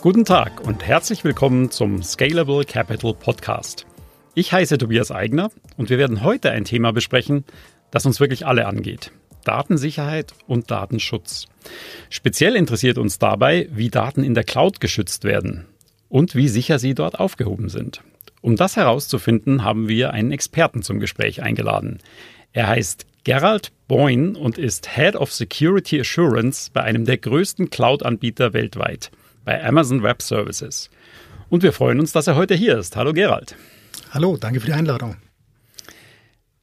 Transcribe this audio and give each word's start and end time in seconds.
Guten 0.00 0.24
Tag 0.24 0.60
und 0.60 0.86
herzlich 0.86 1.24
willkommen 1.24 1.72
zum 1.72 2.04
Scalable 2.04 2.64
Capital 2.64 3.14
Podcast. 3.14 3.84
Ich 4.36 4.52
heiße 4.52 4.78
Tobias 4.78 5.10
Eigner 5.10 5.50
und 5.76 5.90
wir 5.90 5.98
werden 5.98 6.22
heute 6.22 6.52
ein 6.52 6.62
Thema 6.64 6.92
besprechen, 6.92 7.44
das 7.90 8.06
uns 8.06 8.20
wirklich 8.20 8.46
alle 8.46 8.66
angeht. 8.66 9.10
Datensicherheit 9.44 10.34
und 10.46 10.70
Datenschutz. 10.70 11.46
Speziell 12.10 12.54
interessiert 12.54 12.96
uns 12.96 13.18
dabei, 13.18 13.68
wie 13.72 13.90
Daten 13.90 14.22
in 14.22 14.34
der 14.34 14.44
Cloud 14.44 14.80
geschützt 14.80 15.24
werden 15.24 15.66
und 16.08 16.36
wie 16.36 16.46
sicher 16.46 16.78
sie 16.78 16.94
dort 16.94 17.18
aufgehoben 17.18 17.68
sind. 17.68 18.00
Um 18.40 18.54
das 18.54 18.76
herauszufinden, 18.76 19.64
haben 19.64 19.88
wir 19.88 20.12
einen 20.12 20.30
Experten 20.30 20.82
zum 20.82 21.00
Gespräch 21.00 21.42
eingeladen. 21.42 21.98
Er 22.52 22.68
heißt 22.68 23.04
Gerald 23.24 23.72
Boyne 23.88 24.38
und 24.38 24.58
ist 24.58 24.94
Head 24.94 25.16
of 25.16 25.32
Security 25.32 26.00
Assurance 26.00 26.70
bei 26.72 26.82
einem 26.82 27.04
der 27.04 27.18
größten 27.18 27.70
Cloud-Anbieter 27.70 28.52
weltweit 28.52 29.10
bei 29.48 29.64
Amazon 29.64 30.02
Web 30.02 30.20
Services. 30.20 30.90
Und 31.48 31.62
wir 31.62 31.72
freuen 31.72 32.00
uns, 32.00 32.12
dass 32.12 32.26
er 32.26 32.36
heute 32.36 32.54
hier 32.54 32.76
ist. 32.76 32.96
Hallo 32.96 33.14
Gerald. 33.14 33.56
Hallo, 34.10 34.36
danke 34.36 34.60
für 34.60 34.66
die 34.66 34.74
Einladung. 34.74 35.16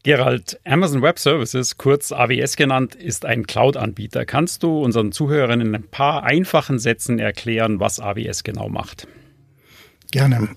Gerald, 0.03 0.59
Amazon 0.65 1.01
Web 1.01 1.17
Services, 1.17 1.77
kurz 1.77 2.11
AWS 2.11 2.57
genannt, 2.57 2.93
ist 2.93 3.25
ein 3.25 3.47
Cloud-Anbieter. 3.47 4.27
Kannst 4.27 4.61
du 4.61 4.83
unseren 4.83 5.11
Zuhörern 5.11 5.61
in 5.61 5.73
ein 5.73 5.87
paar 5.87 6.25
einfachen 6.25 6.77
Sätzen 6.77 7.17
erklären, 7.17 7.79
was 7.79 7.99
AWS 7.99 8.43
genau 8.43 8.69
macht? 8.69 9.07
Gerne. 10.11 10.49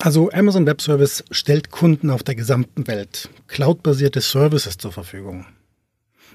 Also 0.00 0.28
Amazon 0.32 0.66
Web 0.66 0.80
Service 0.80 1.22
stellt 1.30 1.70
Kunden 1.70 2.10
auf 2.10 2.24
der 2.24 2.34
gesamten 2.34 2.88
Welt 2.88 3.28
cloud-basierte 3.46 4.20
Services 4.20 4.76
zur 4.76 4.90
Verfügung. 4.90 5.46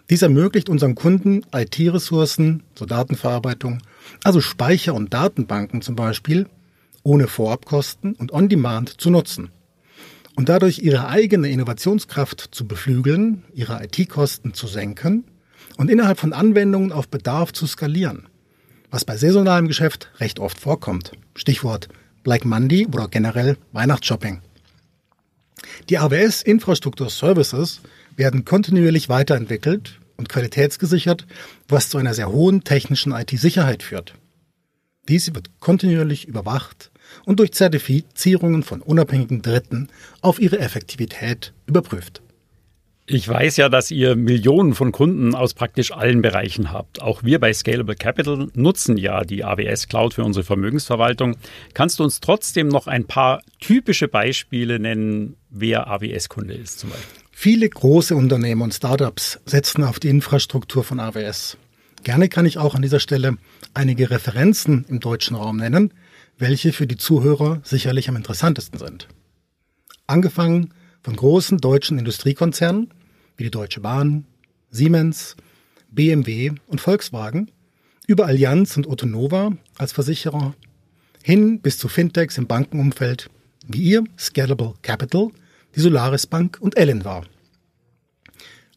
Dies 0.09 0.21
ermöglicht 0.21 0.69
unseren 0.69 0.95
Kunden 0.95 1.45
IT-Ressourcen 1.53 2.63
zur 2.73 2.87
Datenverarbeitung, 2.87 3.81
also 4.23 4.41
Speicher- 4.41 4.93
und 4.93 5.13
Datenbanken 5.13 5.81
zum 5.81 5.95
Beispiel, 5.95 6.47
ohne 7.03 7.27
Vorabkosten 7.27 8.13
und 8.15 8.31
on-demand 8.31 9.01
zu 9.01 9.09
nutzen 9.09 9.49
und 10.35 10.49
dadurch 10.49 10.79
ihre 10.79 11.07
eigene 11.07 11.49
Innovationskraft 11.49 12.49
zu 12.51 12.67
beflügeln, 12.67 13.43
ihre 13.53 13.83
IT-Kosten 13.83 14.53
zu 14.53 14.67
senken 14.67 15.25
und 15.77 15.89
innerhalb 15.89 16.19
von 16.19 16.33
Anwendungen 16.33 16.91
auf 16.91 17.07
Bedarf 17.07 17.53
zu 17.53 17.67
skalieren, 17.67 18.27
was 18.91 19.05
bei 19.05 19.17
saisonalem 19.17 19.67
Geschäft 19.67 20.11
recht 20.19 20.39
oft 20.39 20.59
vorkommt. 20.59 21.11
Stichwort 21.35 21.89
Black 22.23 22.45
Monday 22.45 22.87
oder 22.87 23.07
generell 23.07 23.57
Weihnachtsshopping. 23.71 24.41
Die 25.89 25.97
AWS 25.97 26.41
Infrastruktur 26.41 27.09
Services 27.09 27.81
werden 28.15 28.45
kontinuierlich 28.45 29.09
weiterentwickelt 29.09 29.99
und 30.17 30.29
qualitätsgesichert, 30.29 31.25
was 31.67 31.89
zu 31.89 31.97
einer 31.97 32.13
sehr 32.13 32.31
hohen 32.31 32.63
technischen 32.63 33.11
IT-Sicherheit 33.11 33.83
führt. 33.83 34.15
Dies 35.07 35.33
wird 35.35 35.59
kontinuierlich 35.59 36.27
überwacht 36.27 36.91
und 37.25 37.39
durch 37.39 37.53
Zertifizierungen 37.53 38.63
von 38.63 38.81
unabhängigen 38.81 39.41
Dritten 39.41 39.89
auf 40.21 40.39
ihre 40.39 40.59
Effektivität 40.59 41.53
überprüft. 41.67 42.21
Ich 43.07 43.29
weiß 43.29 43.57
ja, 43.57 43.69
dass 43.69 43.91
ihr 43.91 44.15
Millionen 44.15 44.73
von 44.73 44.91
Kunden 44.91 45.35
aus 45.35 45.53
praktisch 45.53 45.91
allen 45.91 46.23
Bereichen 46.23 46.71
habt. 46.71 47.03
Auch 47.03 47.23
wir 47.23 47.39
bei 47.39 47.53
Scalable 47.53 47.95
Capital 47.95 48.47
nutzen 48.55 48.97
ja 48.97 49.23
die 49.23 49.43
AWS 49.43 49.87
Cloud 49.89 50.15
für 50.15 50.23
unsere 50.23 50.43
Vermögensverwaltung. 50.43 51.37
Kannst 51.75 51.99
du 51.99 52.03
uns 52.03 52.19
trotzdem 52.19 52.67
noch 52.67 52.87
ein 52.87 53.05
paar 53.05 53.43
typische 53.59 54.07
Beispiele 54.07 54.79
nennen, 54.79 55.37
wer 55.51 55.87
AWS-Kunde 55.87 56.55
ist 56.55 56.79
zum 56.79 56.89
Beispiel? 56.89 57.24
Viele 57.37 57.69
große 57.69 58.15
Unternehmen 58.15 58.61
und 58.61 58.73
Startups 58.73 59.39
setzen 59.45 59.83
auf 59.83 59.99
die 59.99 60.07
Infrastruktur 60.07 60.85
von 60.85 61.01
AWS. 61.01 61.57
Gerne 62.01 62.29
kann 62.29 62.45
ich 62.45 62.57
auch 62.57 62.75
an 62.75 62.81
dieser 62.81 63.01
Stelle 63.01 63.37
einige 63.73 64.09
Referenzen 64.09 64.85
im 64.87 65.01
deutschen 65.01 65.35
Raum 65.35 65.57
nennen, 65.57 65.93
welche 66.39 66.71
für 66.71 66.87
die 66.87 66.95
Zuhörer 66.95 67.59
sicherlich 67.63 68.07
am 68.07 68.15
interessantesten 68.15 68.79
sind. 68.79 69.09
Angefangen 70.07 70.73
von 71.03 71.17
großen 71.17 71.59
deutschen 71.59 71.99
Industriekonzernen 71.99 72.91
wie 73.35 73.43
die 73.43 73.51
Deutsche 73.51 73.81
Bahn, 73.81 74.25
Siemens, 74.71 75.35
BMW 75.91 76.53
und 76.67 76.81
Volkswagen, 76.81 77.51
über 78.07 78.25
Allianz 78.25 78.77
und 78.77 78.87
Ottonova 78.87 79.51
als 79.77 79.91
Versicherer, 79.91 80.55
hin 81.21 81.59
bis 81.59 81.77
zu 81.77 81.89
Fintechs 81.89 82.39
im 82.39 82.47
Bankenumfeld 82.47 83.29
wie 83.67 83.83
ihr 83.83 84.03
Scalable 84.17 84.73
Capital, 84.81 85.29
die 85.75 85.81
Solaris 85.81 86.25
Bank 86.25 86.57
und 86.61 86.77
Ellen 86.77 87.03
war. 87.03 87.23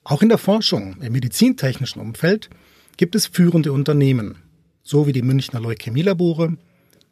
Auch 0.09 0.23
in 0.23 0.31
der 0.31 0.39
Forschung 0.39 0.97
im 1.03 1.13
medizintechnischen 1.13 2.01
Umfeld 2.01 2.49
gibt 2.97 3.15
es 3.15 3.27
führende 3.27 3.75
Unternehmen, 3.75 4.37
so 4.83 5.07
wie 5.07 5.13
die 5.13 5.21
Münchner 5.21 5.61
Leukämielabore, 5.61 6.57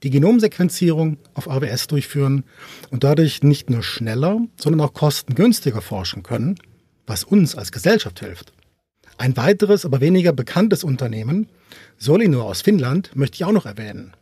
die 0.02 0.08
Genomsequenzierung 0.08 1.18
auf 1.34 1.46
AWS 1.46 1.88
durchführen 1.88 2.44
und 2.88 3.04
dadurch 3.04 3.42
nicht 3.42 3.68
nur 3.68 3.82
schneller, 3.82 4.40
sondern 4.56 4.80
auch 4.80 4.94
kostengünstiger 4.94 5.82
forschen 5.82 6.22
können, 6.22 6.58
was 7.06 7.22
uns 7.22 7.54
als 7.54 7.70
Gesellschaft 7.70 8.20
hilft. 8.20 8.54
Ein 9.18 9.36
weiteres, 9.36 9.84
aber 9.84 10.00
weniger 10.00 10.32
bekanntes 10.32 10.82
Unternehmen, 10.82 11.50
Solinor 11.98 12.46
aus 12.46 12.62
Finnland, 12.62 13.14
möchte 13.14 13.34
ich 13.34 13.44
auch 13.44 13.52
noch 13.52 13.66
erwähnen. 13.66 14.16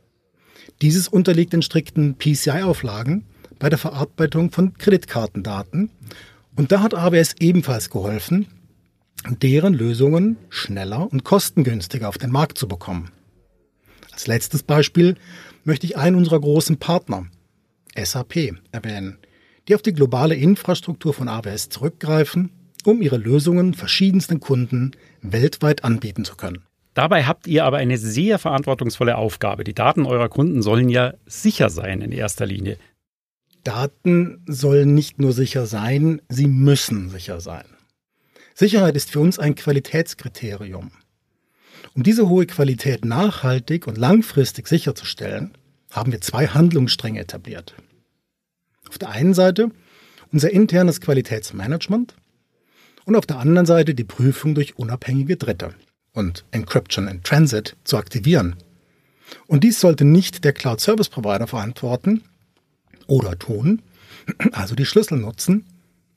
Dieses 0.82 1.06
unterliegt 1.06 1.52
den 1.52 1.62
strikten 1.62 2.16
PCI-Auflagen 2.18 3.24
bei 3.60 3.68
der 3.68 3.78
Verarbeitung 3.78 4.50
von 4.50 4.76
Kreditkartendaten 4.76 5.90
und 6.56 6.72
da 6.72 6.82
hat 6.82 6.94
AWS 6.94 7.36
ebenfalls 7.38 7.88
geholfen, 7.88 8.48
deren 9.28 9.74
Lösungen 9.74 10.36
schneller 10.48 11.10
und 11.10 11.24
kostengünstiger 11.24 12.08
auf 12.08 12.18
den 12.18 12.30
Markt 12.30 12.58
zu 12.58 12.68
bekommen. 12.68 13.10
Als 14.12 14.26
letztes 14.26 14.62
Beispiel 14.62 15.16
möchte 15.64 15.86
ich 15.86 15.96
einen 15.96 16.16
unserer 16.16 16.40
großen 16.40 16.76
Partner, 16.76 17.26
SAP, 17.96 18.54
erwähnen, 18.70 19.18
die 19.68 19.74
auf 19.74 19.82
die 19.82 19.92
globale 19.92 20.34
Infrastruktur 20.34 21.14
von 21.14 21.28
AWS 21.28 21.70
zurückgreifen, 21.70 22.50
um 22.84 23.00
ihre 23.00 23.16
Lösungen 23.16 23.74
verschiedensten 23.74 24.40
Kunden 24.40 24.92
weltweit 25.22 25.84
anbieten 25.84 26.24
zu 26.24 26.36
können. 26.36 26.64
Dabei 26.92 27.24
habt 27.24 27.48
ihr 27.48 27.64
aber 27.64 27.78
eine 27.78 27.98
sehr 27.98 28.38
verantwortungsvolle 28.38 29.16
Aufgabe. 29.16 29.64
Die 29.64 29.74
Daten 29.74 30.06
eurer 30.06 30.28
Kunden 30.28 30.62
sollen 30.62 30.88
ja 30.88 31.14
sicher 31.26 31.70
sein 31.70 32.02
in 32.02 32.12
erster 32.12 32.46
Linie. 32.46 32.78
Daten 33.64 34.44
sollen 34.46 34.94
nicht 34.94 35.18
nur 35.18 35.32
sicher 35.32 35.66
sein, 35.66 36.20
sie 36.28 36.46
müssen 36.46 37.08
sicher 37.08 37.40
sein. 37.40 37.64
Sicherheit 38.54 38.96
ist 38.96 39.10
für 39.10 39.20
uns 39.20 39.38
ein 39.38 39.56
Qualitätskriterium. 39.56 40.92
Um 41.94 42.02
diese 42.02 42.28
hohe 42.28 42.46
Qualität 42.46 43.04
nachhaltig 43.04 43.86
und 43.86 43.98
langfristig 43.98 44.68
sicherzustellen, 44.68 45.58
haben 45.90 46.12
wir 46.12 46.20
zwei 46.20 46.46
Handlungsstränge 46.46 47.20
etabliert. 47.20 47.74
Auf 48.88 48.98
der 48.98 49.10
einen 49.10 49.34
Seite 49.34 49.70
unser 50.32 50.50
internes 50.50 51.00
Qualitätsmanagement 51.00 52.14
und 53.04 53.16
auf 53.16 53.26
der 53.26 53.38
anderen 53.38 53.66
Seite 53.66 53.94
die 53.94 54.04
Prüfung 54.04 54.54
durch 54.54 54.78
unabhängige 54.78 55.36
Dritte 55.36 55.74
und 56.12 56.44
Encryption 56.50 57.08
in 57.08 57.22
Transit 57.22 57.76
zu 57.84 57.96
aktivieren. 57.96 58.56
Und 59.46 59.64
dies 59.64 59.80
sollte 59.80 60.04
nicht 60.04 60.44
der 60.44 60.52
Cloud 60.52 60.80
Service 60.80 61.08
Provider 61.08 61.46
verantworten 61.46 62.22
oder 63.06 63.38
tun, 63.38 63.82
also 64.52 64.74
die 64.74 64.86
Schlüssel 64.86 65.18
nutzen. 65.18 65.66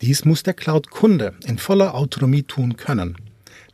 Dies 0.01 0.25
muss 0.25 0.43
der 0.43 0.53
Cloud-Kunde 0.53 1.33
in 1.45 1.57
voller 1.57 1.95
Autonomie 1.95 2.43
tun 2.43 2.77
können. 2.77 3.17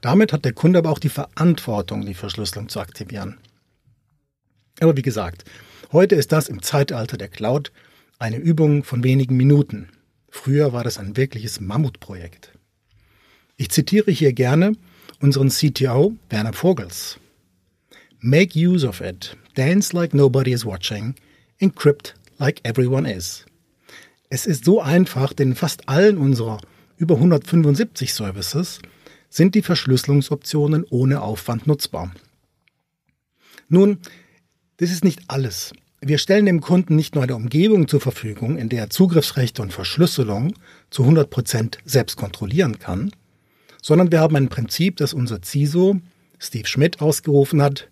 Damit 0.01 0.33
hat 0.33 0.45
der 0.45 0.53
Kunde 0.53 0.79
aber 0.79 0.91
auch 0.91 0.99
die 0.99 1.09
Verantwortung, 1.09 2.05
die 2.05 2.13
Verschlüsselung 2.13 2.69
zu 2.69 2.79
aktivieren. 2.79 3.37
Aber 4.79 4.97
wie 4.97 5.01
gesagt, 5.01 5.45
heute 5.91 6.15
ist 6.15 6.31
das 6.31 6.49
im 6.49 6.61
Zeitalter 6.61 7.17
der 7.17 7.29
Cloud 7.29 7.71
eine 8.19 8.37
Übung 8.37 8.83
von 8.83 9.03
wenigen 9.03 9.37
Minuten. 9.37 9.89
Früher 10.29 10.73
war 10.73 10.83
das 10.83 10.97
ein 10.97 11.15
wirkliches 11.17 11.59
Mammutprojekt. 11.59 12.53
Ich 13.55 13.69
zitiere 13.69 14.11
hier 14.11 14.33
gerne 14.33 14.73
unseren 15.19 15.49
CTO 15.49 16.15
Werner 16.29 16.53
Vogels. 16.53 17.19
Make 18.19 18.57
use 18.57 18.87
of 18.87 19.01
it. 19.01 19.37
Dance 19.55 19.95
like 19.95 20.13
nobody 20.13 20.53
is 20.53 20.65
watching. 20.65 21.15
Encrypt 21.59 22.13
like 22.39 22.61
everyone 22.63 23.09
is. 23.09 23.45
Es 24.33 24.47
ist 24.47 24.65
so 24.65 24.81
einfach, 24.81 25.31
denn 25.31 25.49
in 25.49 25.55
fast 25.55 25.87
allen 25.87 26.17
unserer 26.17 26.59
über 26.97 27.17
175 27.17 28.15
Services 28.15 28.79
sind 29.29 29.53
die 29.53 29.61
Verschlüsselungsoptionen 29.61 30.85
ohne 30.89 31.21
Aufwand 31.21 31.67
nutzbar. 31.67 32.11
Nun, 33.69 33.99
das 34.77 34.89
ist 34.89 35.03
nicht 35.03 35.21
alles. 35.27 35.71
Wir 36.01 36.17
stellen 36.17 36.47
dem 36.47 36.61
Kunden 36.61 36.95
nicht 36.95 37.13
nur 37.13 37.23
eine 37.23 37.35
Umgebung 37.35 37.87
zur 37.87 38.01
Verfügung, 38.01 38.57
in 38.57 38.69
der 38.69 38.79
er 38.79 38.89
Zugriffsrechte 38.89 39.61
und 39.61 39.71
Verschlüsselung 39.71 40.55
zu 40.89 41.03
100 41.03 41.29
Prozent 41.29 41.77
selbst 41.85 42.17
kontrollieren 42.17 42.79
kann, 42.79 43.11
sondern 43.83 44.11
wir 44.11 44.19
haben 44.19 44.35
ein 44.35 44.49
Prinzip, 44.49 44.97
das 44.97 45.13
unser 45.13 45.43
CISO 45.43 45.97
Steve 46.39 46.65
Schmidt 46.65 47.01
ausgerufen 47.01 47.61
hat, 47.61 47.87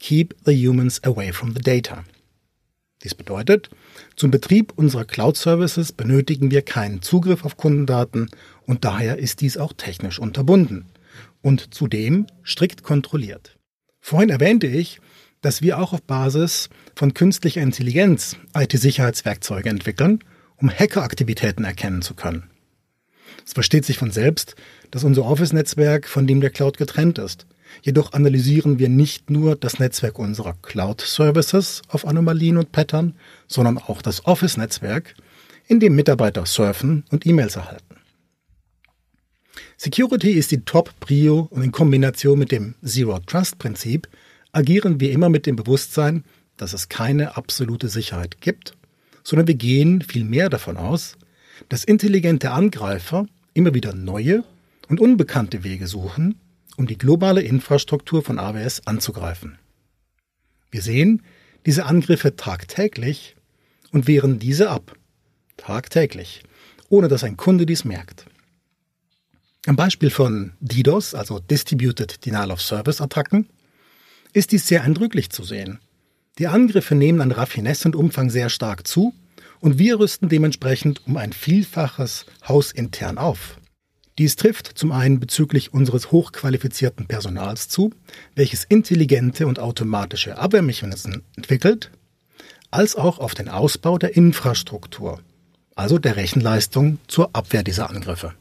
Keep 0.00 0.36
the 0.44 0.52
humans 0.52 1.02
away 1.02 1.32
from 1.32 1.54
the 1.54 1.62
data. 1.62 2.04
Dies 3.04 3.14
bedeutet, 3.14 3.70
zum 4.16 4.30
Betrieb 4.30 4.72
unserer 4.74 5.04
Cloud-Services 5.04 5.92
benötigen 5.92 6.50
wir 6.50 6.62
keinen 6.62 7.00
Zugriff 7.00 7.44
auf 7.44 7.56
Kundendaten 7.56 8.28
und 8.66 8.84
daher 8.84 9.18
ist 9.18 9.40
dies 9.40 9.56
auch 9.56 9.72
technisch 9.72 10.18
unterbunden 10.18 10.86
und 11.40 11.72
zudem 11.74 12.26
strikt 12.44 12.82
kontrolliert. 12.82 13.56
Vorhin 14.00 14.30
erwähnte 14.30 14.66
ich, 14.66 15.00
dass 15.42 15.62
wir 15.62 15.78
auch 15.78 15.92
auf 15.92 16.02
Basis 16.02 16.68
von 16.96 17.14
künstlicher 17.14 17.62
Intelligenz 17.62 18.36
IT-Sicherheitswerkzeuge 18.56 19.68
entwickeln, 19.68 20.24
um 20.56 20.68
Hackeraktivitäten 20.68 21.64
erkennen 21.64 22.02
zu 22.02 22.14
können. 22.14 22.50
Es 23.46 23.52
versteht 23.52 23.84
sich 23.84 23.98
von 23.98 24.10
selbst, 24.10 24.56
dass 24.90 25.04
unser 25.04 25.24
Office-Netzwerk 25.24 26.08
von 26.08 26.26
dem 26.26 26.40
der 26.40 26.50
Cloud 26.50 26.76
getrennt 26.76 27.18
ist. 27.18 27.46
Jedoch 27.82 28.12
analysieren 28.12 28.78
wir 28.78 28.88
nicht 28.88 29.30
nur 29.30 29.56
das 29.56 29.78
Netzwerk 29.78 30.18
unserer 30.18 30.54
Cloud-Services 30.62 31.82
auf 31.88 32.06
Anomalien 32.06 32.56
und 32.56 32.72
Pattern, 32.72 33.14
sondern 33.46 33.78
auch 33.78 34.02
das 34.02 34.26
Office-Netzwerk, 34.26 35.14
in 35.66 35.80
dem 35.80 35.94
Mitarbeiter 35.94 36.46
surfen 36.46 37.04
und 37.10 37.26
E-Mails 37.26 37.56
erhalten. 37.56 37.96
Security 39.76 40.32
ist 40.32 40.50
die 40.50 40.64
Top-Prio 40.64 41.46
und 41.50 41.62
in 41.62 41.72
Kombination 41.72 42.38
mit 42.38 42.50
dem 42.50 42.74
Zero-Trust-Prinzip 42.84 44.08
agieren 44.52 44.98
wir 44.98 45.12
immer 45.12 45.28
mit 45.28 45.46
dem 45.46 45.56
Bewusstsein, 45.56 46.24
dass 46.56 46.72
es 46.72 46.88
keine 46.88 47.36
absolute 47.36 47.88
Sicherheit 47.88 48.40
gibt, 48.40 48.72
sondern 49.22 49.46
wir 49.46 49.54
gehen 49.54 50.02
vielmehr 50.02 50.48
davon 50.48 50.76
aus, 50.76 51.16
dass 51.68 51.84
intelligente 51.84 52.50
Angreifer 52.50 53.26
immer 53.54 53.74
wieder 53.74 53.94
neue 53.94 54.42
und 54.88 55.00
unbekannte 55.00 55.64
Wege 55.64 55.86
suchen, 55.86 56.40
um 56.78 56.86
die 56.86 56.96
globale 56.96 57.42
Infrastruktur 57.42 58.22
von 58.22 58.38
AWS 58.38 58.86
anzugreifen. 58.86 59.58
Wir 60.70 60.80
sehen 60.80 61.22
diese 61.66 61.86
Angriffe 61.86 62.36
tagtäglich 62.36 63.36
und 63.90 64.06
wehren 64.06 64.38
diese 64.38 64.70
ab. 64.70 64.96
Tagtäglich, 65.56 66.44
ohne 66.88 67.08
dass 67.08 67.24
ein 67.24 67.36
Kunde 67.36 67.66
dies 67.66 67.84
merkt. 67.84 68.26
Am 69.66 69.74
Beispiel 69.74 70.10
von 70.10 70.52
DDoS, 70.60 71.14
also 71.14 71.40
Distributed 71.40 72.24
Denial 72.24 72.52
of 72.52 72.62
Service 72.62 73.00
Attacken, 73.00 73.48
ist 74.32 74.52
dies 74.52 74.68
sehr 74.68 74.84
eindrücklich 74.84 75.30
zu 75.30 75.42
sehen. 75.42 75.80
Die 76.38 76.46
Angriffe 76.46 76.94
nehmen 76.94 77.20
an 77.20 77.32
Raffinesse 77.32 77.88
und 77.88 77.96
Umfang 77.96 78.30
sehr 78.30 78.50
stark 78.50 78.86
zu 78.86 79.12
und 79.58 79.78
wir 79.78 79.98
rüsten 79.98 80.28
dementsprechend 80.28 81.04
um 81.08 81.16
ein 81.16 81.32
Vielfaches 81.32 82.24
hausintern 82.46 83.18
auf. 83.18 83.57
Dies 84.18 84.34
trifft 84.34 84.66
zum 84.76 84.90
einen 84.90 85.20
bezüglich 85.20 85.72
unseres 85.72 86.10
hochqualifizierten 86.10 87.06
Personals 87.06 87.68
zu, 87.68 87.92
welches 88.34 88.64
intelligente 88.64 89.46
und 89.46 89.60
automatische 89.60 90.38
Abwehrmechanismen 90.38 91.22
entwickelt, 91.36 91.92
als 92.72 92.96
auch 92.96 93.20
auf 93.20 93.36
den 93.36 93.48
Ausbau 93.48 93.96
der 93.96 94.16
Infrastruktur, 94.16 95.20
also 95.76 95.98
der 96.00 96.16
Rechenleistung 96.16 96.98
zur 97.06 97.30
Abwehr 97.36 97.62
dieser 97.62 97.90
Angriffe. 97.90 98.34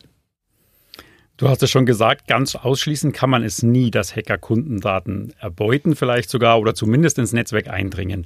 Du 1.37 1.47
hast 1.47 1.61
es 1.61 1.69
schon 1.69 1.85
gesagt, 1.85 2.25
ganz 2.27 2.55
ausschließen 2.55 3.11
kann 3.11 3.29
man 3.29 3.43
es 3.43 3.61
nie, 3.61 3.91
dass 3.91 4.15
Hacker 4.15 4.39
Kundendaten 4.39 5.35
erbeuten 5.39 5.95
vielleicht 5.95 6.31
sogar 6.31 6.59
oder 6.59 6.73
zumindest 6.73 7.19
ins 7.19 7.33
Netzwerk 7.33 7.67
eindringen. 7.67 8.25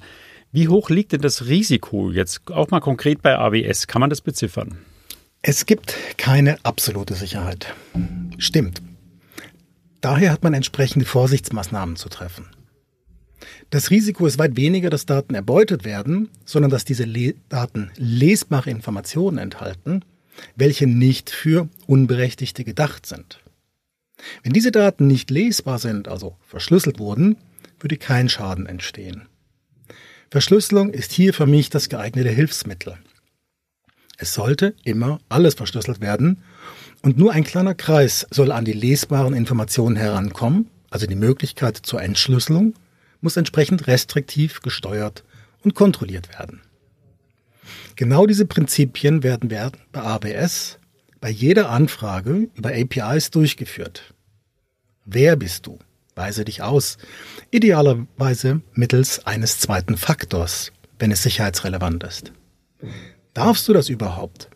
Wie 0.53 0.69
hoch 0.69 0.89
liegt 0.89 1.11
denn 1.11 1.19
das 1.19 1.47
Risiko 1.47 2.11
jetzt 2.11 2.49
auch 2.49 2.69
mal 2.69 2.79
konkret 2.79 3.21
bei 3.21 3.37
AWS? 3.37 3.87
Kann 3.87 3.99
man 3.99 4.09
das 4.09 4.21
beziffern? 4.21 4.77
Es 5.43 5.65
gibt 5.65 5.95
keine 6.17 6.63
absolute 6.63 7.15
Sicherheit. 7.15 7.73
Stimmt. 8.37 8.83
Daher 9.99 10.31
hat 10.31 10.43
man 10.43 10.53
entsprechende 10.53 11.05
Vorsichtsmaßnahmen 11.05 11.95
zu 11.95 12.09
treffen. 12.09 12.45
Das 13.71 13.89
Risiko 13.89 14.27
ist 14.27 14.37
weit 14.37 14.55
weniger, 14.55 14.91
dass 14.91 15.07
Daten 15.07 15.33
erbeutet 15.33 15.83
werden, 15.83 16.29
sondern 16.45 16.69
dass 16.69 16.85
diese 16.85 17.05
Le 17.05 17.33
Daten 17.49 17.89
lesbare 17.95 18.69
Informationen 18.69 19.39
enthalten, 19.39 20.05
welche 20.55 20.85
nicht 20.85 21.31
für 21.31 21.69
Unberechtigte 21.87 22.63
gedacht 22.63 23.07
sind. 23.07 23.39
Wenn 24.43 24.53
diese 24.53 24.71
Daten 24.71 25.07
nicht 25.07 25.31
lesbar 25.31 25.79
sind, 25.79 26.07
also 26.07 26.35
verschlüsselt 26.45 26.99
wurden, 26.99 27.37
würde 27.79 27.97
kein 27.97 28.29
Schaden 28.29 28.67
entstehen. 28.67 29.27
Verschlüsselung 30.29 30.91
ist 30.91 31.11
hier 31.11 31.33
für 31.33 31.47
mich 31.47 31.71
das 31.71 31.89
geeignete 31.89 32.29
Hilfsmittel. 32.29 32.99
Es 34.21 34.35
sollte 34.35 34.75
immer 34.83 35.19
alles 35.29 35.55
verschlüsselt 35.55 35.99
werden 35.99 36.43
und 37.01 37.17
nur 37.17 37.31
ein 37.31 37.43
kleiner 37.43 37.73
Kreis 37.73 38.27
soll 38.29 38.51
an 38.51 38.65
die 38.65 38.71
lesbaren 38.71 39.33
Informationen 39.33 39.95
herankommen, 39.95 40.69
also 40.91 41.07
die 41.07 41.15
Möglichkeit 41.15 41.77
zur 41.77 42.03
Entschlüsselung 42.03 42.75
muss 43.21 43.35
entsprechend 43.35 43.87
restriktiv 43.87 44.61
gesteuert 44.61 45.23
und 45.63 45.73
kontrolliert 45.73 46.29
werden. 46.37 46.61
Genau 47.95 48.27
diese 48.27 48.45
Prinzipien 48.45 49.23
werden 49.23 49.49
bei 49.91 50.01
AWS 50.03 50.77
bei 51.19 51.31
jeder 51.31 51.71
Anfrage 51.71 52.47
über 52.53 52.69
APIs 52.69 53.31
durchgeführt. 53.31 54.13
Wer 55.03 55.35
bist 55.35 55.65
du? 55.65 55.79
Weise 56.13 56.45
dich 56.45 56.61
aus. 56.61 56.99
Idealerweise 57.49 58.61
mittels 58.73 59.25
eines 59.25 59.57
zweiten 59.57 59.97
Faktors, 59.97 60.71
wenn 60.99 61.11
es 61.11 61.23
sicherheitsrelevant 61.23 62.03
ist. 62.03 62.33
Darfst 63.33 63.67
du 63.67 63.73
das 63.73 63.89
überhaupt? 63.89 64.49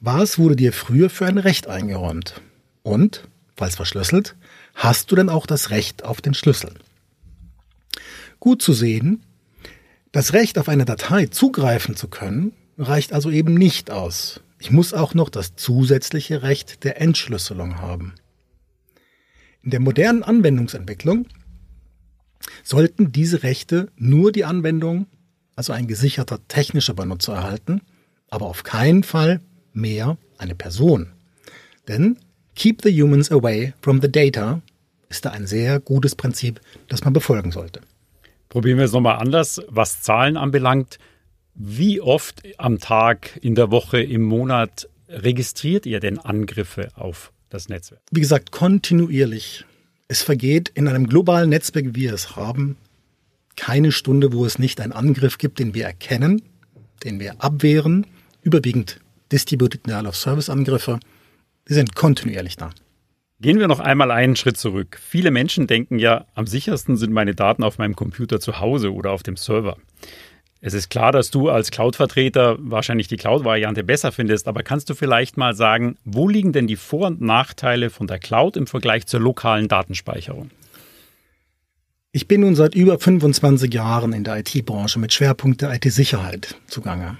Was 0.00 0.38
wurde 0.38 0.56
dir 0.56 0.72
früher 0.72 1.08
für 1.08 1.26
ein 1.26 1.38
Recht 1.38 1.68
eingeräumt? 1.68 2.40
Und, 2.82 3.28
falls 3.56 3.76
verschlüsselt, 3.76 4.36
hast 4.74 5.10
du 5.10 5.16
denn 5.16 5.28
auch 5.28 5.46
das 5.46 5.70
Recht 5.70 6.04
auf 6.04 6.20
den 6.20 6.34
Schlüssel? 6.34 6.74
Gut 8.40 8.60
zu 8.60 8.72
sehen, 8.72 9.22
das 10.12 10.32
Recht 10.32 10.58
auf 10.58 10.68
eine 10.68 10.84
Datei 10.84 11.26
zugreifen 11.26 11.96
zu 11.96 12.08
können, 12.08 12.52
reicht 12.78 13.12
also 13.12 13.30
eben 13.30 13.54
nicht 13.54 13.90
aus. 13.90 14.40
Ich 14.58 14.70
muss 14.70 14.92
auch 14.92 15.14
noch 15.14 15.28
das 15.28 15.56
zusätzliche 15.56 16.42
Recht 16.42 16.84
der 16.84 17.00
Entschlüsselung 17.00 17.78
haben. 17.78 18.14
In 19.62 19.70
der 19.70 19.80
modernen 19.80 20.22
Anwendungsentwicklung 20.22 21.26
sollten 22.62 23.12
diese 23.12 23.42
Rechte 23.42 23.90
nur 23.96 24.32
die 24.32 24.44
Anwendung 24.44 25.06
also 25.56 25.72
ein 25.72 25.86
gesicherter 25.86 26.38
technischer 26.46 26.94
Benutzer 26.94 27.34
erhalten, 27.34 27.80
aber 28.28 28.46
auf 28.46 28.62
keinen 28.62 29.02
Fall 29.02 29.40
mehr 29.72 30.16
eine 30.38 30.54
Person. 30.54 31.12
Denn 31.88 32.18
Keep 32.54 32.82
the 32.82 33.02
Humans 33.02 33.30
Away 33.30 33.74
from 33.82 34.00
the 34.00 34.10
Data 34.10 34.62
ist 35.08 35.24
da 35.24 35.30
ein 35.30 35.46
sehr 35.46 35.78
gutes 35.78 36.14
Prinzip, 36.14 36.60
das 36.88 37.04
man 37.04 37.12
befolgen 37.12 37.52
sollte. 37.52 37.80
Probieren 38.48 38.78
wir 38.78 38.86
es 38.86 38.92
nochmal 38.92 39.18
anders, 39.18 39.60
was 39.68 40.02
Zahlen 40.02 40.36
anbelangt. 40.36 40.98
Wie 41.54 42.00
oft 42.00 42.42
am 42.58 42.78
Tag, 42.78 43.38
in 43.42 43.54
der 43.54 43.70
Woche, 43.70 44.00
im 44.00 44.22
Monat 44.22 44.88
registriert 45.08 45.86
ihr 45.86 46.00
denn 46.00 46.18
Angriffe 46.18 46.88
auf 46.94 47.32
das 47.50 47.68
Netzwerk? 47.68 48.00
Wie 48.10 48.20
gesagt, 48.20 48.52
kontinuierlich. 48.52 49.64
Es 50.08 50.22
vergeht 50.22 50.70
in 50.70 50.88
einem 50.88 51.06
globalen 51.06 51.50
Netzwerk, 51.50 51.86
wie 51.88 51.94
wir 51.94 52.14
es 52.14 52.36
haben, 52.36 52.76
keine 53.56 53.92
Stunde, 53.92 54.32
wo 54.32 54.44
es 54.44 54.58
nicht 54.58 54.80
einen 54.80 54.92
Angriff 54.92 55.38
gibt, 55.38 55.58
den 55.58 55.74
wir 55.74 55.84
erkennen, 55.84 56.42
den 57.04 57.20
wir 57.20 57.42
abwehren. 57.42 58.06
Überwiegend 58.42 59.00
Distributed 59.32 59.86
Denial 59.86 60.06
of 60.06 60.16
Service 60.16 60.48
Angriffe. 60.48 61.00
Die 61.68 61.74
sind 61.74 61.96
kontinuierlich 61.96 62.56
da. 62.56 62.70
Gehen 63.40 63.58
wir 63.58 63.68
noch 63.68 63.80
einmal 63.80 64.10
einen 64.10 64.36
Schritt 64.36 64.56
zurück. 64.56 64.98
Viele 65.02 65.30
Menschen 65.30 65.66
denken 65.66 65.98
ja, 65.98 66.24
am 66.34 66.46
sichersten 66.46 66.96
sind 66.96 67.12
meine 67.12 67.34
Daten 67.34 67.64
auf 67.64 67.76
meinem 67.76 67.96
Computer 67.96 68.40
zu 68.40 68.60
Hause 68.60 68.94
oder 68.94 69.10
auf 69.10 69.22
dem 69.22 69.36
Server. 69.36 69.76
Es 70.62 70.72
ist 70.72 70.88
klar, 70.88 71.12
dass 71.12 71.30
du 71.30 71.50
als 71.50 71.70
Cloud-Vertreter 71.70 72.56
wahrscheinlich 72.58 73.08
die 73.08 73.18
Cloud-Variante 73.18 73.84
besser 73.84 74.10
findest, 74.10 74.48
aber 74.48 74.62
kannst 74.62 74.88
du 74.88 74.94
vielleicht 74.94 75.36
mal 75.36 75.54
sagen, 75.54 75.98
wo 76.04 76.28
liegen 76.28 76.52
denn 76.52 76.66
die 76.66 76.76
Vor- 76.76 77.08
und 77.08 77.20
Nachteile 77.20 77.90
von 77.90 78.06
der 78.06 78.18
Cloud 78.18 78.56
im 78.56 78.66
Vergleich 78.66 79.06
zur 79.06 79.20
lokalen 79.20 79.68
Datenspeicherung? 79.68 80.50
Ich 82.16 82.28
bin 82.28 82.40
nun 82.40 82.56
seit 82.56 82.74
über 82.74 82.98
25 82.98 83.74
Jahren 83.74 84.14
in 84.14 84.24
der 84.24 84.38
IT-Branche 84.38 84.98
mit 84.98 85.12
Schwerpunkt 85.12 85.60
der 85.60 85.74
IT-Sicherheit 85.74 86.56
zugange. 86.66 87.18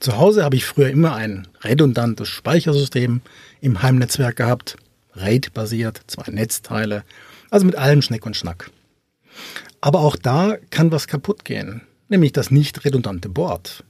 Zu 0.00 0.18
Hause 0.18 0.42
habe 0.42 0.56
ich 0.56 0.64
früher 0.64 0.90
immer 0.90 1.14
ein 1.14 1.46
redundantes 1.60 2.26
Speichersystem 2.26 3.20
im 3.60 3.82
Heimnetzwerk 3.82 4.34
gehabt, 4.34 4.78
RAID-basiert, 5.12 6.00
zwei 6.08 6.28
Netzteile, 6.32 7.04
also 7.52 7.66
mit 7.66 7.76
allem 7.76 8.02
Schnick 8.02 8.26
und 8.26 8.36
Schnack. 8.36 8.72
Aber 9.80 10.00
auch 10.00 10.16
da 10.16 10.56
kann 10.70 10.90
was 10.90 11.06
kaputt 11.06 11.44
gehen, 11.44 11.82
nämlich 12.08 12.32
das 12.32 12.50
nicht 12.50 12.84
redundante 12.84 13.28
Board. 13.28 13.84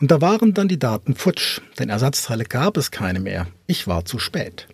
Und 0.00 0.10
da 0.10 0.22
waren 0.22 0.54
dann 0.54 0.68
die 0.68 0.78
Daten 0.78 1.14
futsch, 1.14 1.60
denn 1.78 1.90
Ersatzteile 1.90 2.44
gab 2.44 2.78
es 2.78 2.90
keine 2.90 3.20
mehr. 3.20 3.48
Ich 3.66 3.86
war 3.86 4.06
zu 4.06 4.18
spät. 4.18 4.66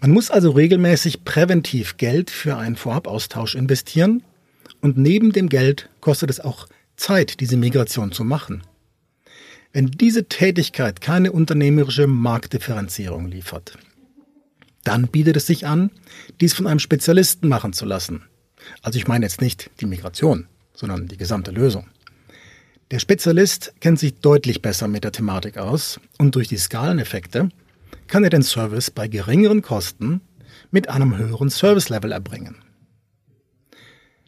Man 0.00 0.10
muss 0.10 0.30
also 0.30 0.50
regelmäßig 0.50 1.24
präventiv 1.24 1.96
Geld 1.96 2.30
für 2.30 2.56
einen 2.56 2.76
Vorabaustausch 2.76 3.54
investieren 3.54 4.22
und 4.80 4.98
neben 4.98 5.32
dem 5.32 5.48
Geld 5.48 5.88
kostet 6.00 6.30
es 6.30 6.40
auch 6.40 6.68
Zeit, 6.96 7.40
diese 7.40 7.56
Migration 7.56 8.12
zu 8.12 8.24
machen. 8.24 8.62
Wenn 9.72 9.86
diese 9.86 10.28
Tätigkeit 10.28 11.00
keine 11.00 11.32
unternehmerische 11.32 12.06
Marktdifferenzierung 12.06 13.26
liefert, 13.28 13.76
dann 14.84 15.08
bietet 15.08 15.36
es 15.36 15.46
sich 15.46 15.66
an, 15.66 15.90
dies 16.40 16.54
von 16.54 16.66
einem 16.66 16.78
Spezialisten 16.78 17.48
machen 17.48 17.72
zu 17.72 17.84
lassen. 17.84 18.22
Also 18.82 18.98
ich 18.98 19.08
meine 19.08 19.26
jetzt 19.26 19.40
nicht 19.40 19.70
die 19.80 19.86
Migration, 19.86 20.46
sondern 20.74 21.08
die 21.08 21.16
gesamte 21.16 21.50
Lösung. 21.50 21.86
Der 22.90 22.98
Spezialist 22.98 23.72
kennt 23.80 23.98
sich 23.98 24.14
deutlich 24.20 24.62
besser 24.62 24.86
mit 24.86 25.04
der 25.04 25.12
Thematik 25.12 25.56
aus 25.56 25.98
und 26.18 26.34
durch 26.34 26.48
die 26.48 26.58
Skaleneffekte 26.58 27.48
kann 28.06 28.24
er 28.24 28.30
den 28.30 28.42
Service 28.42 28.90
bei 28.90 29.08
geringeren 29.08 29.62
Kosten 29.62 30.20
mit 30.70 30.88
einem 30.88 31.16
höheren 31.16 31.50
Service-Level 31.50 32.12
erbringen. 32.12 32.56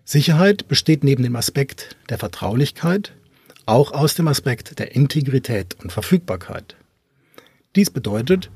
Sicherheit 0.04 0.68
besteht 0.68 1.02
neben 1.02 1.22
dem 1.22 1.36
Aspekt 1.36 1.96
der 2.08 2.18
Vertraulichkeit 2.18 3.12
auch 3.66 3.90
aus 3.90 4.14
dem 4.14 4.28
Aspekt 4.28 4.78
der 4.78 4.94
Integrität 4.94 5.76
und 5.82 5.92
Verfügbarkeit. 5.92 6.76
Dies 7.74 7.90
bedeutet, 7.90 8.50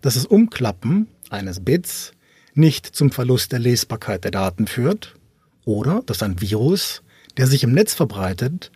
dass 0.00 0.14
das 0.14 0.26
Umklappen 0.26 1.06
eines 1.30 1.64
Bits 1.64 2.12
nicht 2.54 2.86
zum 2.86 3.12
Verlust 3.12 3.52
der 3.52 3.60
Lesbarkeit 3.60 4.24
der 4.24 4.32
Daten 4.32 4.66
führt 4.66 5.14
oder 5.64 6.02
dass 6.04 6.22
ein 6.22 6.40
Virus, 6.40 7.02
der 7.36 7.46
sich 7.46 7.62
im 7.62 7.72
Netz 7.72 7.94
verbreitet, 7.94 8.72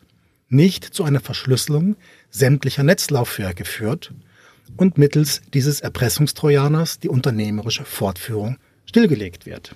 nicht 0.48 0.84
zu 0.84 1.04
einer 1.04 1.20
Verschlüsselung 1.20 1.96
sämtlicher 2.30 2.82
Netzlaufwerke 2.82 3.64
führt 3.64 4.12
und 4.76 4.98
mittels 4.98 5.42
dieses 5.52 5.80
Erpressungstrojaners 5.80 6.98
die 6.98 7.08
unternehmerische 7.08 7.84
Fortführung 7.84 8.56
stillgelegt 8.86 9.46
wird. 9.46 9.74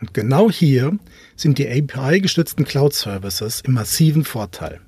Und 0.00 0.14
genau 0.14 0.50
hier 0.50 0.98
sind 1.36 1.58
die 1.58 1.68
API-gestützten 1.68 2.64
Cloud-Services 2.64 3.60
im 3.60 3.74
massiven 3.74 4.24
Vorteil. 4.24 4.80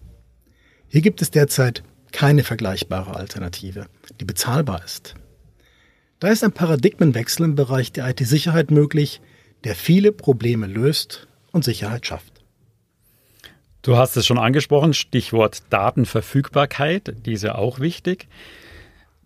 Hier 0.89 1.03
gibt 1.03 1.23
es 1.23 1.31
derzeit 1.31 1.83
keine 2.13 2.45
vergleichbare 2.45 3.17
Alternative, 3.17 3.87
die 4.21 4.25
bezahlbar 4.25 4.85
ist. 4.85 5.15
Da 6.19 6.29
ist 6.29 6.45
ein 6.45 6.53
Paradigmenwechsel 6.53 7.45
im 7.45 7.55
Bereich 7.57 7.93
der 7.93 8.09
IT-Sicherheit 8.09 8.71
möglich, 8.71 9.21
der 9.65 9.75
viele 9.75 10.13
Probleme 10.13 10.67
löst 10.67 11.27
und 11.51 11.65
Sicherheit 11.65 12.07
schafft. 12.07 12.32
Du 13.83 13.97
hast 13.97 14.17
es 14.17 14.27
schon 14.27 14.39
angesprochen, 14.39 14.95
Stichwort 14.95 15.65
Datenverfügbarkeit, 15.71 17.15
die 17.27 17.33
ist 17.33 17.43
ja 17.43 17.57
auch 17.57 17.81
wichtig. 17.81 18.29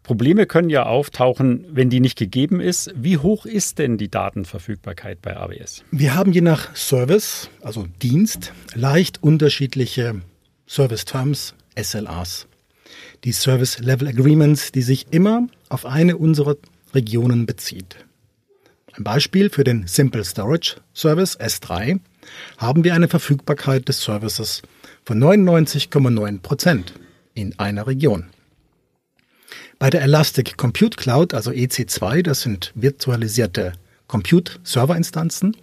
Probleme 0.02 0.46
können 0.46 0.70
ja 0.70 0.86
auftauchen, 0.86 1.66
wenn 1.68 1.90
die 1.90 2.00
nicht 2.00 2.16
gegeben 2.16 2.60
ist. 2.60 2.90
Wie 2.96 3.18
hoch 3.18 3.44
ist 3.44 3.78
denn 3.78 3.98
die 3.98 4.08
Datenverfügbarkeit 4.08 5.20
bei 5.20 5.36
AWS? 5.36 5.84
Wir 5.90 6.14
haben 6.14 6.32
je 6.32 6.40
nach 6.40 6.74
Service, 6.74 7.50
also 7.60 7.86
Dienst, 8.00 8.54
leicht 8.74 9.22
unterschiedliche 9.22 10.22
Service 10.66 11.04
Terms, 11.04 11.54
SLAs. 11.78 12.46
Die 13.24 13.32
Service 13.32 13.80
Level 13.80 14.08
Agreements, 14.08 14.72
die 14.72 14.82
sich 14.82 15.08
immer 15.10 15.48
auf 15.68 15.84
eine 15.84 16.16
unserer 16.16 16.56
Regionen 16.94 17.44
bezieht. 17.44 17.96
Ein 18.94 19.04
Beispiel 19.04 19.50
für 19.50 19.64
den 19.64 19.86
Simple 19.86 20.24
Storage 20.24 20.76
Service 20.94 21.38
S3 21.38 22.00
haben 22.58 22.84
wir 22.84 22.94
eine 22.94 23.08
Verfügbarkeit 23.08 23.88
des 23.88 24.02
Services 24.02 24.62
von 25.04 25.18
99,9 25.18 26.40
Prozent 26.40 26.94
in 27.34 27.58
einer 27.58 27.86
Region. 27.86 28.26
Bei 29.78 29.90
der 29.90 30.02
Elastic 30.02 30.56
Compute 30.56 30.96
Cloud, 30.96 31.34
also 31.34 31.50
EC2, 31.50 32.22
das 32.22 32.40
sind 32.40 32.72
virtualisierte 32.74 33.72
Compute-Server-Instanzen, 34.06 35.56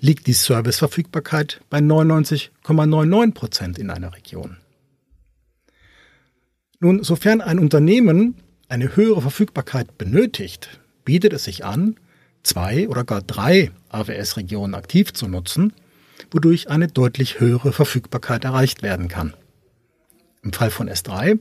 liegt 0.00 0.26
die 0.26 0.32
Serviceverfügbarkeit 0.32 1.60
bei 1.68 1.78
99,99 1.78 3.34
Prozent 3.34 3.78
in 3.78 3.90
einer 3.90 4.14
Region. 4.14 4.56
Nun, 6.80 7.04
sofern 7.04 7.40
ein 7.42 7.58
Unternehmen 7.58 8.36
eine 8.68 8.96
höhere 8.96 9.20
Verfügbarkeit 9.20 9.98
benötigt, 9.98 10.80
bietet 11.04 11.34
es 11.34 11.44
sich 11.44 11.64
an, 11.64 11.96
zwei 12.42 12.88
oder 12.88 13.04
gar 13.04 13.20
drei 13.20 13.70
AWS-Regionen 13.90 14.74
aktiv 14.74 15.12
zu 15.12 15.28
nutzen 15.28 15.74
wodurch 16.30 16.70
eine 16.70 16.88
deutlich 16.88 17.40
höhere 17.40 17.72
Verfügbarkeit 17.72 18.44
erreicht 18.44 18.82
werden 18.82 19.08
kann. 19.08 19.34
Im 20.42 20.52
Fall 20.52 20.70
von 20.70 20.88
S3 20.88 21.38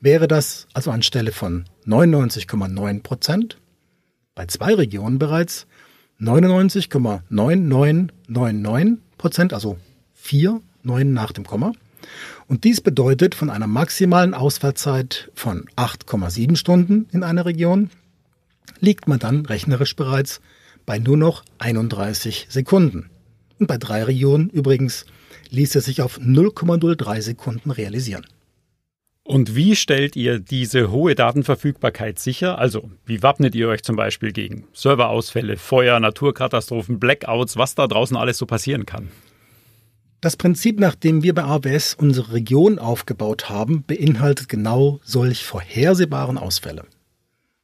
wäre 0.00 0.28
das 0.28 0.68
also 0.72 0.90
anstelle 0.90 1.32
von 1.32 1.64
99,9 1.86 3.02
Prozent 3.02 3.58
bei 4.34 4.46
zwei 4.46 4.72
Regionen 4.74 5.18
bereits 5.18 5.66
99,9999 6.20 8.96
Prozent, 9.18 9.52
also 9.52 9.76
vier 10.14 10.62
Neun 10.82 11.12
nach 11.12 11.32
dem 11.32 11.44
Komma. 11.46 11.72
Und 12.48 12.64
dies 12.64 12.80
bedeutet 12.80 13.36
von 13.36 13.50
einer 13.50 13.66
maximalen 13.66 14.32
Ausfallzeit 14.34 15.30
von 15.34 15.66
8,7 15.76 16.56
Stunden 16.56 17.08
in 17.12 17.22
einer 17.22 17.44
Region 17.46 17.90
liegt 18.80 19.08
man 19.08 19.18
dann 19.18 19.46
rechnerisch 19.46 19.96
bereits 19.96 20.42
bei 20.84 20.98
nur 20.98 21.16
noch 21.16 21.42
31 21.58 22.48
Sekunden. 22.50 23.08
Bei 23.66 23.78
drei 23.78 24.04
Regionen 24.04 24.50
übrigens 24.50 25.06
ließ 25.50 25.74
er 25.74 25.80
sich 25.80 26.02
auf 26.02 26.18
0,03 26.18 27.20
Sekunden 27.20 27.70
realisieren. 27.70 28.26
Und 29.24 29.54
wie 29.54 29.76
stellt 29.76 30.16
ihr 30.16 30.40
diese 30.40 30.90
hohe 30.90 31.14
Datenverfügbarkeit 31.14 32.18
sicher? 32.18 32.58
Also, 32.58 32.90
wie 33.06 33.22
wappnet 33.22 33.54
ihr 33.54 33.68
euch 33.68 33.84
zum 33.84 33.94
Beispiel 33.94 34.32
gegen 34.32 34.66
Serverausfälle, 34.72 35.56
Feuer, 35.56 36.00
Naturkatastrophen, 36.00 36.98
Blackouts, 36.98 37.56
was 37.56 37.76
da 37.76 37.86
draußen 37.86 38.16
alles 38.16 38.38
so 38.38 38.46
passieren 38.46 38.84
kann? 38.84 39.10
Das 40.20 40.36
Prinzip, 40.36 40.80
nach 40.80 40.94
dem 40.94 41.22
wir 41.22 41.34
bei 41.34 41.44
AWS 41.44 41.94
unsere 41.94 42.32
Region 42.32 42.78
aufgebaut 42.78 43.48
haben, 43.48 43.84
beinhaltet 43.84 44.48
genau 44.48 45.00
solch 45.04 45.44
vorhersehbaren 45.44 46.38
Ausfälle. 46.38 46.84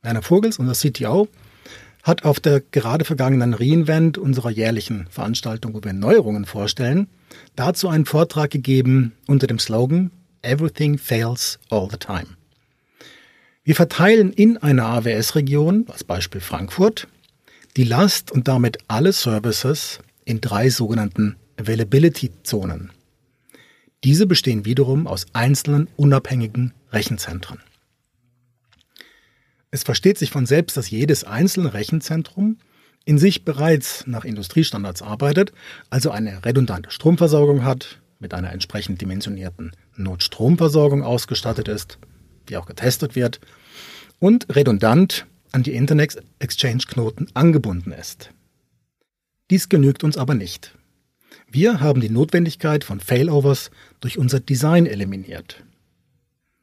Werner 0.03 0.23
Vogels, 0.23 0.59
unser 0.59 0.75
CTO, 0.75 1.29
hat 2.03 2.25
auf 2.25 2.41
der 2.41 2.61
gerade 2.61 3.05
vergangenen 3.05 3.55
Reinvent 3.55 4.19
unserer 4.19 4.51
jährlichen 4.51 5.07
Veranstaltung, 5.11 5.75
wo 5.75 5.83
wir 5.83 5.93
Neuerungen 5.93 6.45
vorstellen, 6.45 7.09
dazu 7.57 7.89
einen 7.89 8.07
Vortrag 8.07 8.51
gegeben 8.51 9.13
unter 9.27 9.47
dem 9.47 9.59
Slogan 9.59 10.11
Everything 10.43 10.99
fails 10.99 11.59
all 11.69 11.89
the 11.91 11.97
time. 11.97 12.27
Wir 13.65 13.75
verteilen 13.75 14.33
in 14.33 14.57
einer 14.57 14.87
AWS-Region, 14.87 15.87
als 15.89 16.05
Beispiel 16.05 16.41
Frankfurt, 16.41 17.07
die 17.77 17.85
Last 17.85 18.33
und 18.33 18.49
damit 18.49 18.79
alle 18.89 19.13
Services 19.13 19.99
in 20.25 20.41
drei 20.41 20.71
sogenannten 20.71 21.37
Availability-Zonen. 21.59 22.93
Diese 24.05 24.27
bestehen 24.27 24.65
wiederum 24.65 25.07
aus 25.07 25.27
einzelnen 25.33 25.89
unabhängigen 25.97 26.73
Rechenzentren. 26.93 27.59
Es 29.71 29.83
versteht 29.83 30.19
sich 30.19 30.31
von 30.31 30.47
selbst, 30.47 30.77
dass 30.77 30.91
jedes 30.91 31.25
einzelne 31.25 31.75
Rechenzentrum 31.75 32.59
in 33.05 33.19
sich 33.19 33.45
bereits 33.45 34.07
nach 34.07 34.25
Industriestandards 34.25 35.03
arbeitet, 35.03 35.53
also 35.91 36.11
eine 36.11 36.45
redundante 36.45 36.91
Stromversorgung 36.91 37.65
hat, 37.65 38.01
mit 38.19 38.35
einer 38.35 38.53
entsprechend 38.53 39.01
dimensionierten 39.01 39.73
Notstromversorgung 39.97 41.03
ausgestattet 41.03 41.69
ist, 41.69 41.99
die 42.49 42.57
auch 42.57 42.67
getestet 42.67 43.15
wird, 43.15 43.41
und 44.19 44.55
redundant 44.55 45.27
an 45.53 45.63
die 45.63 45.75
Internet 45.75 46.23
Exchange 46.39 46.83
Knoten 46.87 47.29
angebunden 47.35 47.93
ist. 47.93 48.31
Dies 49.51 49.69
genügt 49.69 50.05
uns 50.05 50.17
aber 50.17 50.35
nicht. 50.35 50.75
Wir 51.51 51.81
haben 51.81 52.01
die 52.01 52.11
Notwendigkeit 52.11 52.85
von 52.85 53.01
Failovers 53.01 53.71
durch 54.01 54.19
unser 54.19 54.41
Design 54.41 54.85
eliminiert. 54.85 55.65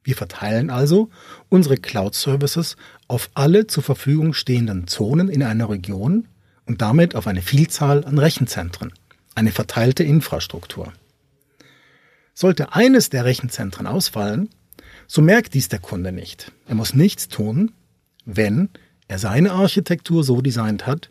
Wir 0.05 0.15
verteilen 0.15 0.69
also 0.69 1.09
unsere 1.49 1.77
Cloud-Services 1.77 2.77
auf 3.07 3.31
alle 3.33 3.65
zur 3.65 3.81
Verfügung 3.81 4.35
stehenden 4.35 4.85
Zonen 4.87 5.29
in 5.29 5.41
einer 5.41 5.67
Region 5.67 6.27
und 6.65 6.83
damit 6.83 7.15
auf 7.15 7.25
eine 7.25 7.41
Vielzahl 7.41 8.05
an 8.05 8.19
Rechenzentren, 8.19 8.93
eine 9.33 9.51
verteilte 9.51 10.03
Infrastruktur. 10.03 10.93
Sollte 12.35 12.73
eines 12.73 13.09
der 13.09 13.25
Rechenzentren 13.25 13.87
ausfallen, 13.87 14.49
so 15.07 15.23
merkt 15.23 15.55
dies 15.55 15.69
der 15.69 15.79
Kunde 15.79 16.11
nicht. 16.11 16.51
Er 16.67 16.75
muss 16.75 16.93
nichts 16.93 17.27
tun, 17.27 17.71
wenn 18.25 18.69
er 19.07 19.17
seine 19.17 19.53
Architektur 19.53 20.23
so 20.23 20.39
designt 20.39 20.85
hat, 20.85 21.09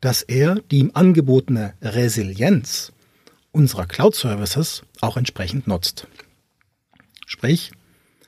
dass 0.00 0.22
er 0.22 0.56
die 0.56 0.80
ihm 0.80 0.90
angebotene 0.94 1.74
Resilienz 1.80 2.92
unserer 3.52 3.86
Cloud-Services 3.86 4.82
auch 5.00 5.16
entsprechend 5.16 5.68
nutzt. 5.68 6.08
Sprich, 7.24 7.70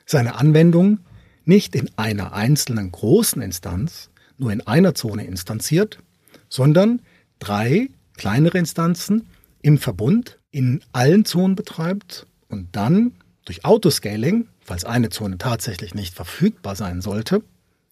seine 0.09 0.35
Anwendung 0.35 0.99
nicht 1.45 1.75
in 1.75 1.89
einer 1.95 2.33
einzelnen 2.33 2.91
großen 2.91 3.41
Instanz, 3.41 4.09
nur 4.37 4.51
in 4.51 4.65
einer 4.65 4.95
Zone 4.95 5.25
instanziert, 5.25 5.99
sondern 6.47 7.01
drei 7.37 7.89
kleinere 8.17 8.57
Instanzen 8.57 9.27
im 9.61 9.77
Verbund 9.77 10.39
in 10.51 10.81
allen 10.93 11.25
Zonen 11.25 11.55
betreibt 11.55 12.25
und 12.47 12.75
dann 12.75 13.13
durch 13.45 13.65
Autoscaling, 13.65 14.47
falls 14.61 14.83
eine 14.83 15.09
Zone 15.09 15.37
tatsächlich 15.37 15.93
nicht 15.93 16.15
verfügbar 16.15 16.75
sein 16.75 17.01
sollte, 17.01 17.43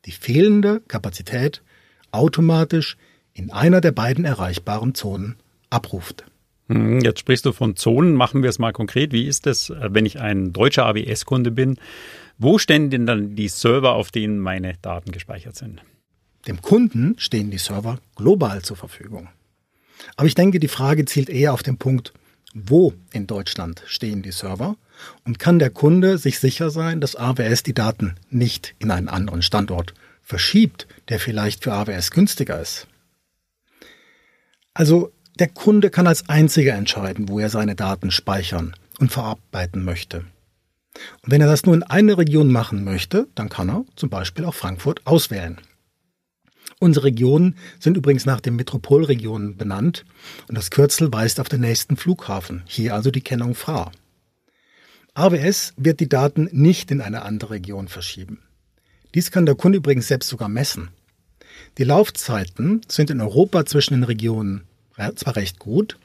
die 0.05 0.11
fehlende 0.11 0.81
Kapazität 0.87 1.61
automatisch 2.11 2.97
in 3.33 3.51
einer 3.51 3.81
der 3.81 3.91
beiden 3.91 4.25
erreichbaren 4.25 4.95
Zonen 4.95 5.35
abruft. 5.69 6.25
Hm, 6.67 6.99
jetzt 6.99 7.19
sprichst 7.19 7.45
du 7.45 7.53
von 7.53 7.75
Zonen. 7.75 8.13
Machen 8.13 8.43
wir 8.43 8.49
es 8.49 8.59
mal 8.59 8.73
konkret. 8.73 9.13
Wie 9.13 9.25
ist 9.25 9.47
es, 9.47 9.69
äh, 9.69 9.89
wenn 9.91 10.05
ich 10.05 10.19
ein 10.19 10.53
deutscher 10.53 10.85
AWS-Kunde 10.85 11.51
bin? 11.51 11.77
Wo 12.37 12.57
stehen 12.59 12.89
denn 12.89 13.05
dann 13.05 13.35
die 13.35 13.47
Server, 13.47 13.93
auf 13.93 14.11
denen 14.11 14.39
meine 14.39 14.75
Daten 14.81 15.11
gespeichert 15.11 15.55
sind? 15.55 15.81
Dem 16.47 16.61
Kunden 16.61 17.15
stehen 17.17 17.51
die 17.51 17.57
Server 17.57 17.99
global 18.15 18.61
zur 18.61 18.77
Verfügung. 18.77 19.29
Aber 20.15 20.27
ich 20.27 20.35
denke, 20.35 20.59
die 20.59 20.67
Frage 20.67 21.05
zielt 21.05 21.29
eher 21.29 21.53
auf 21.53 21.63
den 21.63 21.77
Punkt, 21.77 22.13
wo 22.53 22.93
in 23.11 23.27
Deutschland 23.27 23.83
stehen 23.85 24.21
die 24.21 24.31
Server 24.31 24.77
und 25.25 25.39
kann 25.39 25.59
der 25.59 25.69
Kunde 25.69 26.17
sich 26.17 26.39
sicher 26.39 26.69
sein, 26.69 27.01
dass 27.01 27.15
AWS 27.15 27.63
die 27.63 27.73
Daten 27.73 28.15
nicht 28.29 28.75
in 28.79 28.91
einen 28.91 29.09
anderen 29.09 29.41
Standort 29.41 29.93
verschiebt, 30.21 30.87
der 31.09 31.19
vielleicht 31.19 31.63
für 31.63 31.73
AWS 31.73 32.11
günstiger 32.11 32.59
ist. 32.59 32.87
Also 34.73 35.11
Der 35.39 35.49
Kunde 35.49 35.91
kann 35.91 36.07
als 36.07 36.29
einziger 36.29 36.73
entscheiden, 36.73 37.29
wo 37.29 37.37
er 37.37 37.49
seine 37.49 37.75
Daten 37.75 38.09
speichern 38.09 38.75
und 38.99 39.11
verarbeiten 39.11 39.85
möchte. 39.85 40.25
Und 41.21 41.31
wenn 41.31 41.41
er 41.41 41.47
das 41.47 41.63
nur 41.63 41.75
in 41.75 41.83
einer 41.83 42.17
Region 42.17 42.51
machen 42.51 42.83
möchte, 42.83 43.27
dann 43.35 43.47
kann 43.47 43.69
er 43.69 43.85
zum 43.95 44.09
Beispiel 44.09 44.45
auch 44.45 44.55
Frankfurt 44.55 45.05
auswählen. 45.05 45.57
Unsere 46.79 47.05
Regionen 47.05 47.55
sind 47.79 47.97
übrigens 47.97 48.25
nach 48.25 48.41
den 48.41 48.55
Metropolregionen 48.55 49.57
benannt 49.57 50.05
und 50.47 50.57
das 50.57 50.71
Kürzel 50.71 51.13
weist 51.13 51.39
auf 51.39 51.49
den 51.49 51.61
nächsten 51.61 51.97
Flughafen, 51.97 52.63
hier 52.65 52.95
also 52.95 53.11
die 53.11 53.21
Kennung 53.21 53.53
FRA. 53.53 53.91
AWS 55.13 55.73
wird 55.77 55.99
die 55.99 56.09
Daten 56.09 56.49
nicht 56.51 56.89
in 56.89 56.99
eine 56.99 57.21
andere 57.21 57.51
Region 57.51 57.87
verschieben. 57.87 58.41
Dies 59.13 59.29
kann 59.29 59.45
der 59.45 59.55
Kunde 59.55 59.77
übrigens 59.77 60.07
selbst 60.07 60.29
sogar 60.29 60.49
messen. 60.49 60.89
Die 61.77 61.83
Laufzeiten 61.83 62.81
sind 62.87 63.11
in 63.11 63.21
Europa 63.21 63.65
zwischen 63.67 63.93
den 63.93 64.03
Regionen 64.03 64.63
zwar 65.15 65.35
recht 65.35 65.59
gut, 65.59 65.97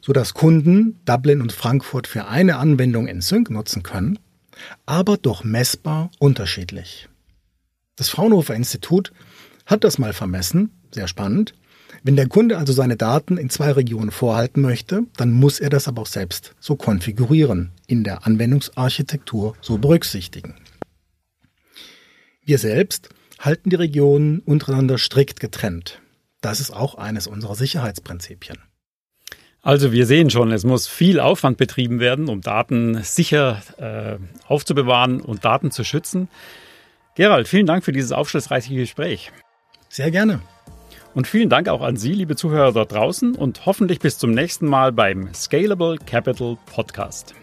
so 0.00 0.12
dass 0.12 0.34
Kunden 0.34 1.00
Dublin 1.04 1.40
und 1.40 1.52
Frankfurt 1.52 2.06
für 2.06 2.26
eine 2.26 2.56
Anwendung 2.56 3.06
in 3.06 3.20
Sync 3.20 3.50
nutzen 3.50 3.82
können, 3.82 4.18
aber 4.86 5.16
doch 5.16 5.44
messbar 5.44 6.10
unterschiedlich. 6.18 7.08
Das 7.96 8.08
Fraunhofer 8.08 8.54
Institut 8.54 9.12
hat 9.66 9.84
das 9.84 9.98
mal 9.98 10.12
vermessen, 10.12 10.70
sehr 10.90 11.08
spannend. 11.08 11.54
Wenn 12.02 12.16
der 12.16 12.28
Kunde 12.28 12.56
also 12.56 12.72
seine 12.72 12.96
Daten 12.96 13.36
in 13.36 13.50
zwei 13.50 13.72
Regionen 13.72 14.10
vorhalten 14.10 14.62
möchte, 14.62 15.02
dann 15.16 15.32
muss 15.32 15.60
er 15.60 15.70
das 15.70 15.86
aber 15.86 16.02
auch 16.02 16.06
selbst 16.06 16.54
so 16.60 16.76
konfigurieren, 16.76 17.72
in 17.86 18.04
der 18.04 18.26
Anwendungsarchitektur 18.26 19.54
so 19.60 19.78
berücksichtigen. 19.78 20.54
Wir 22.44 22.58
selbst 22.58 23.10
halten 23.38 23.70
die 23.70 23.76
Regionen 23.76 24.40
untereinander 24.40 24.98
strikt 24.98 25.40
getrennt. 25.40 26.00
Das 26.40 26.60
ist 26.60 26.70
auch 26.70 26.94
eines 26.94 27.26
unserer 27.26 27.54
Sicherheitsprinzipien. 27.54 28.58
Also 29.62 29.92
wir 29.92 30.06
sehen 30.06 30.30
schon, 30.30 30.52
es 30.52 30.64
muss 30.64 30.88
viel 30.88 31.20
Aufwand 31.20 31.58
betrieben 31.58 32.00
werden, 32.00 32.28
um 32.28 32.40
Daten 32.40 33.02
sicher 33.02 33.62
äh, 33.76 34.16
aufzubewahren 34.46 35.20
und 35.20 35.44
Daten 35.44 35.70
zu 35.70 35.84
schützen. 35.84 36.28
Gerald, 37.14 37.46
vielen 37.46 37.66
Dank 37.66 37.84
für 37.84 37.92
dieses 37.92 38.12
aufschlussreiche 38.12 38.74
Gespräch. 38.74 39.30
Sehr 39.90 40.10
gerne. 40.10 40.40
Und 41.14 41.26
vielen 41.26 41.50
Dank 41.50 41.68
auch 41.68 41.82
an 41.82 41.96
Sie, 41.96 42.12
liebe 42.12 42.36
Zuhörer 42.36 42.72
dort 42.72 42.92
draußen 42.92 43.34
und 43.34 43.66
hoffentlich 43.66 43.98
bis 43.98 44.16
zum 44.16 44.30
nächsten 44.30 44.66
Mal 44.66 44.92
beim 44.92 45.34
Scalable 45.34 45.98
Capital 45.98 46.56
Podcast. 46.66 47.34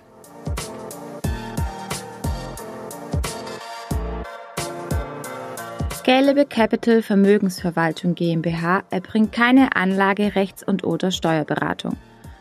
Scalable 6.07 6.45
Capital 6.45 7.01
Vermögensverwaltung 7.01 8.15
GmbH 8.15 8.83
erbringt 8.91 9.33
keine 9.33 9.75
Anlage-, 9.75 10.35
Rechts- 10.35 10.63
und/oder 10.63 11.11
Steuerberatung. 11.11 11.97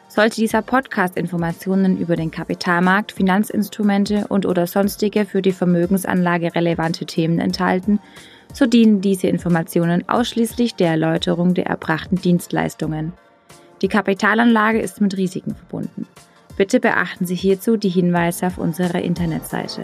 Sollte 0.07 0.37
dieser 0.37 0.63
Podcast 0.63 1.17
Informationen 1.17 1.99
über 1.99 2.15
den 2.15 2.31
Kapitalmarkt, 2.31 3.11
Finanzinstrumente 3.11 4.29
und/oder 4.29 4.69
sonstige 4.69 5.25
für 5.25 5.43
die 5.43 5.51
Vermögensanlage 5.51 6.55
relevante 6.55 7.07
Themen 7.07 7.41
enthalten, 7.41 7.99
so 8.53 8.67
dienen 8.67 9.01
diese 9.01 9.27
Informationen 9.27 10.09
ausschließlich 10.09 10.77
der 10.77 10.91
Erläuterung 10.91 11.55
der 11.55 11.67
erbrachten 11.67 12.15
Dienstleistungen. 12.15 13.15
Die 13.83 13.89
Kapitalanlage 13.89 14.79
ist 14.79 15.01
mit 15.01 15.17
Risiken 15.17 15.57
verbunden. 15.57 16.07
Bitte 16.57 16.79
beachten 16.79 17.27
Sie 17.27 17.35
hierzu 17.35 17.77
die 17.77 17.89
Hinweise 17.89 18.47
auf 18.47 18.59
unserer 18.59 19.03
Internetseite. 19.03 19.81